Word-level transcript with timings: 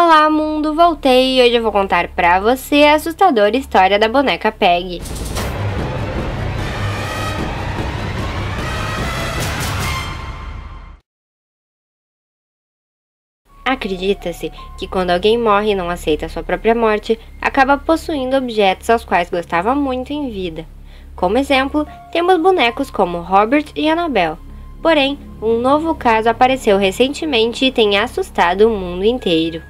Olá 0.00 0.30
mundo, 0.30 0.76
voltei 0.76 1.40
e 1.40 1.42
hoje 1.42 1.56
eu 1.56 1.62
vou 1.64 1.72
contar 1.72 2.06
pra 2.06 2.38
você 2.38 2.84
a 2.84 2.94
assustadora 2.94 3.56
história 3.56 3.98
da 3.98 4.08
boneca 4.08 4.52
Peg. 4.52 5.02
Acredita-se 13.64 14.52
que 14.78 14.86
quando 14.86 15.10
alguém 15.10 15.36
morre 15.36 15.72
e 15.72 15.74
não 15.74 15.90
aceita 15.90 16.28
sua 16.28 16.44
própria 16.44 16.76
morte, 16.76 17.18
acaba 17.42 17.76
possuindo 17.76 18.36
objetos 18.36 18.88
aos 18.88 19.04
quais 19.04 19.28
gostava 19.28 19.74
muito 19.74 20.12
em 20.12 20.30
vida. 20.30 20.64
Como 21.16 21.38
exemplo, 21.38 21.84
temos 22.12 22.40
bonecos 22.40 22.88
como 22.88 23.18
Robert 23.18 23.64
e 23.74 23.90
Annabelle. 23.90 24.38
Porém, 24.80 25.18
um 25.42 25.58
novo 25.58 25.92
caso 25.96 26.28
apareceu 26.28 26.78
recentemente 26.78 27.64
e 27.64 27.72
tem 27.72 27.98
assustado 27.98 28.68
o 28.68 28.70
mundo 28.70 29.04
inteiro. 29.04 29.60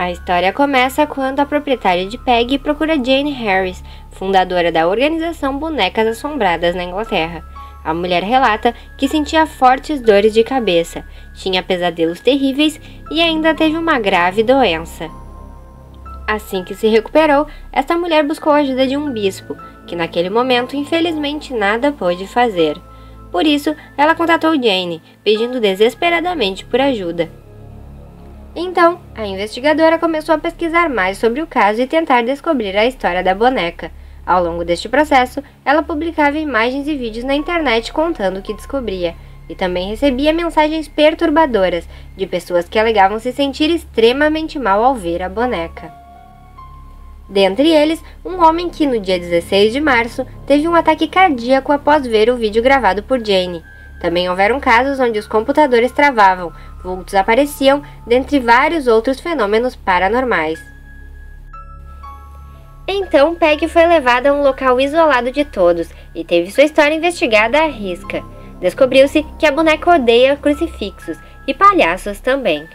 A 0.00 0.10
história 0.10 0.50
começa 0.50 1.06
quando 1.06 1.40
a 1.40 1.44
proprietária 1.44 2.06
de 2.06 2.16
Peg 2.16 2.56
procura 2.56 2.94
Jane 2.94 3.32
Harris, 3.32 3.84
fundadora 4.10 4.72
da 4.72 4.88
organização 4.88 5.58
Bonecas 5.58 6.06
Assombradas 6.06 6.74
na 6.74 6.84
Inglaterra. 6.84 7.44
A 7.84 7.92
mulher 7.92 8.22
relata 8.22 8.74
que 8.96 9.06
sentia 9.06 9.44
fortes 9.44 10.00
dores 10.00 10.32
de 10.32 10.42
cabeça, 10.42 11.04
tinha 11.34 11.62
pesadelos 11.62 12.18
terríveis 12.18 12.80
e 13.10 13.20
ainda 13.20 13.54
teve 13.54 13.76
uma 13.76 14.00
grave 14.00 14.42
doença. 14.42 15.06
Assim 16.26 16.64
que 16.64 16.74
se 16.74 16.88
recuperou, 16.88 17.46
esta 17.70 17.94
mulher 17.94 18.24
buscou 18.24 18.54
a 18.54 18.60
ajuda 18.60 18.86
de 18.86 18.96
um 18.96 19.12
bispo, 19.12 19.54
que 19.86 19.94
naquele 19.94 20.30
momento 20.30 20.76
infelizmente 20.76 21.52
nada 21.52 21.92
pôde 21.92 22.26
fazer. 22.26 22.80
Por 23.30 23.46
isso, 23.46 23.76
ela 23.98 24.14
contatou 24.14 24.54
Jane, 24.54 25.02
pedindo 25.22 25.60
desesperadamente 25.60 26.64
por 26.64 26.80
ajuda. 26.80 27.39
Então, 28.54 29.00
a 29.14 29.24
investigadora 29.26 29.98
começou 29.98 30.34
a 30.34 30.38
pesquisar 30.38 30.88
mais 30.88 31.18
sobre 31.18 31.40
o 31.40 31.46
caso 31.46 31.80
e 31.80 31.86
tentar 31.86 32.22
descobrir 32.22 32.76
a 32.76 32.84
história 32.84 33.22
da 33.22 33.34
boneca. 33.34 33.92
Ao 34.26 34.42
longo 34.42 34.64
deste 34.64 34.88
processo, 34.88 35.42
ela 35.64 35.82
publicava 35.82 36.38
imagens 36.38 36.86
e 36.88 36.96
vídeos 36.96 37.24
na 37.24 37.34
internet 37.34 37.92
contando 37.92 38.38
o 38.38 38.42
que 38.42 38.54
descobria, 38.54 39.14
e 39.48 39.54
também 39.54 39.88
recebia 39.88 40.32
mensagens 40.32 40.86
perturbadoras 40.88 41.88
de 42.16 42.26
pessoas 42.26 42.68
que 42.68 42.78
alegavam 42.78 43.18
se 43.18 43.32
sentir 43.32 43.70
extremamente 43.70 44.58
mal 44.58 44.84
ao 44.84 44.94
ver 44.94 45.22
a 45.22 45.28
boneca. 45.28 45.92
Dentre 47.28 47.68
eles, 47.68 48.02
um 48.24 48.42
homem 48.44 48.68
que 48.68 48.86
no 48.86 48.98
dia 48.98 49.18
16 49.18 49.72
de 49.72 49.80
março 49.80 50.26
teve 50.46 50.66
um 50.66 50.74
ataque 50.74 51.06
cardíaco 51.06 51.72
após 51.72 52.04
ver 52.04 52.28
o 52.28 52.36
vídeo 52.36 52.62
gravado 52.62 53.04
por 53.04 53.24
Jane. 53.24 53.62
Também 54.00 54.28
houveram 54.30 54.58
casos 54.58 54.98
onde 54.98 55.18
os 55.18 55.26
computadores 55.26 55.92
travavam, 55.92 56.52
vultos 56.82 57.14
apareciam, 57.14 57.82
dentre 58.06 58.40
vários 58.40 58.86
outros 58.86 59.20
fenômenos 59.20 59.76
paranormais. 59.76 60.58
Então 62.88 63.36
Peg 63.36 63.68
foi 63.68 63.86
levada 63.86 64.30
a 64.30 64.32
um 64.32 64.42
local 64.42 64.80
isolado 64.80 65.30
de 65.30 65.44
todos 65.44 65.88
e 66.14 66.24
teve 66.24 66.50
sua 66.50 66.64
história 66.64 66.94
investigada 66.94 67.62
à 67.62 67.66
risca. 67.66 68.24
Descobriu-se 68.58 69.22
que 69.38 69.46
a 69.46 69.52
boneca 69.52 69.94
odeia 69.94 70.36
crucifixos 70.36 71.18
e 71.46 71.54
palhaços 71.54 72.20
também. 72.20 72.66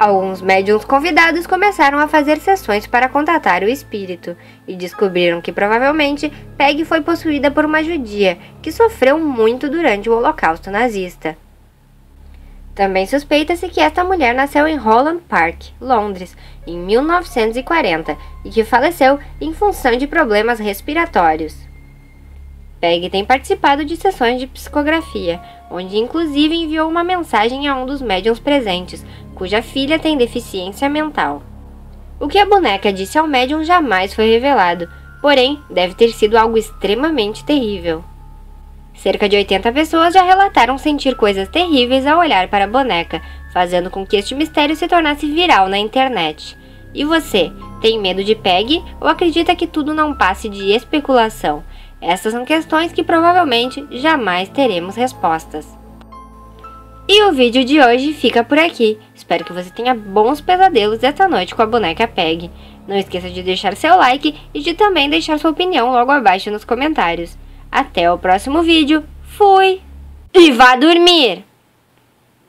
Alguns 0.00 0.40
médiums 0.40 0.86
convidados 0.86 1.46
começaram 1.46 1.98
a 1.98 2.08
fazer 2.08 2.38
sessões 2.38 2.86
para 2.86 3.06
contatar 3.06 3.62
o 3.62 3.68
espírito 3.68 4.34
e 4.66 4.74
descobriram 4.74 5.42
que 5.42 5.52
provavelmente 5.52 6.32
Peg 6.56 6.86
foi 6.86 7.02
possuída 7.02 7.50
por 7.50 7.66
uma 7.66 7.84
judia 7.84 8.38
que 8.62 8.72
sofreu 8.72 9.18
muito 9.18 9.68
durante 9.68 10.08
o 10.08 10.16
Holocausto 10.16 10.70
nazista. 10.70 11.36
Também 12.74 13.06
suspeita-se 13.06 13.68
que 13.68 13.78
esta 13.78 14.02
mulher 14.02 14.34
nasceu 14.34 14.66
em 14.66 14.76
Holland 14.76 15.20
Park, 15.28 15.64
Londres, 15.78 16.34
em 16.66 16.78
1940 16.78 18.16
e 18.42 18.48
que 18.48 18.64
faleceu 18.64 19.18
em 19.38 19.52
função 19.52 19.98
de 19.98 20.06
problemas 20.06 20.58
respiratórios. 20.58 21.54
Peg 22.80 23.10
tem 23.10 23.22
participado 23.22 23.84
de 23.84 23.98
sessões 23.98 24.40
de 24.40 24.46
psicografia, 24.46 25.38
onde 25.70 25.96
inclusive 25.96 26.54
enviou 26.54 26.88
uma 26.88 27.04
mensagem 27.04 27.68
a 27.68 27.76
um 27.76 27.86
dos 27.86 28.02
médiums 28.02 28.40
presentes, 28.40 29.06
cuja 29.34 29.62
filha 29.62 29.98
tem 29.98 30.18
deficiência 30.18 30.88
mental. 30.88 31.42
O 32.18 32.28
que 32.28 32.38
a 32.38 32.44
boneca 32.44 32.92
disse 32.92 33.16
ao 33.16 33.26
médium 33.26 33.64
jamais 33.64 34.12
foi 34.12 34.28
revelado, 34.28 34.88
porém 35.22 35.58
deve 35.70 35.94
ter 35.94 36.08
sido 36.08 36.36
algo 36.36 36.58
extremamente 36.58 37.44
terrível. 37.44 38.04
Cerca 38.94 39.28
de 39.28 39.36
80 39.36 39.72
pessoas 39.72 40.12
já 40.12 40.22
relataram 40.22 40.76
sentir 40.76 41.14
coisas 41.14 41.48
terríveis 41.48 42.06
ao 42.06 42.18
olhar 42.18 42.48
para 42.48 42.64
a 42.64 42.68
boneca, 42.68 43.22
fazendo 43.52 43.88
com 43.88 44.04
que 44.04 44.16
este 44.16 44.34
mistério 44.34 44.76
se 44.76 44.86
tornasse 44.86 45.26
viral 45.26 45.68
na 45.68 45.78
internet. 45.78 46.58
E 46.92 47.04
você, 47.04 47.50
tem 47.80 47.98
medo 47.98 48.22
de 48.22 48.34
Peg 48.34 48.84
ou 49.00 49.08
acredita 49.08 49.56
que 49.56 49.66
tudo 49.66 49.94
não 49.94 50.12
passe 50.12 50.48
de 50.48 50.72
especulação? 50.72 51.64
Essas 52.00 52.32
são 52.32 52.44
questões 52.44 52.92
que 52.92 53.04
provavelmente 53.04 53.86
jamais 53.90 54.48
teremos 54.48 54.96
respostas. 54.96 55.66
E 57.12 57.24
o 57.24 57.32
vídeo 57.32 57.64
de 57.64 57.80
hoje 57.80 58.12
fica 58.12 58.44
por 58.44 58.58
aqui. 58.58 58.96
Espero 59.14 59.44
que 59.44 59.52
você 59.52 59.68
tenha 59.70 59.94
bons 59.94 60.40
pesadelos 60.40 61.02
esta 61.02 61.26
noite 61.26 61.54
com 61.54 61.60
a 61.60 61.66
boneca 61.66 62.06
Peg. 62.06 62.50
Não 62.86 62.96
esqueça 62.96 63.28
de 63.28 63.42
deixar 63.42 63.76
seu 63.76 63.96
like 63.96 64.34
e 64.54 64.60
de 64.60 64.74
também 64.74 65.10
deixar 65.10 65.38
sua 65.38 65.50
opinião 65.50 65.90
logo 65.90 66.12
abaixo 66.12 66.50
nos 66.50 66.64
comentários. 66.64 67.36
Até 67.70 68.10
o 68.10 68.18
próximo 68.18 68.62
vídeo. 68.62 69.04
Fui! 69.22 69.80
E 70.32 70.52
vá 70.52 70.76
dormir! 70.76 71.49